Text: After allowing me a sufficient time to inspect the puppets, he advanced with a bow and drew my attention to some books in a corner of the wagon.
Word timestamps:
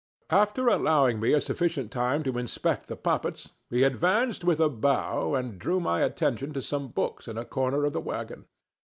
After 0.31 0.67
allowing 0.67 1.19
me 1.19 1.31
a 1.31 1.39
sufficient 1.39 1.91
time 1.91 2.23
to 2.23 2.39
inspect 2.39 2.87
the 2.87 2.95
puppets, 2.95 3.51
he 3.69 3.83
advanced 3.83 4.43
with 4.43 4.59
a 4.59 4.67
bow 4.67 5.35
and 5.35 5.59
drew 5.59 5.79
my 5.79 6.01
attention 6.01 6.53
to 6.53 6.61
some 6.63 6.87
books 6.87 7.27
in 7.27 7.37
a 7.37 7.45
corner 7.45 7.85
of 7.85 7.93
the 7.93 8.01
wagon. 8.01 8.45